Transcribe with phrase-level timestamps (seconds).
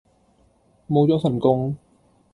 [0.87, 1.77] 無咗份工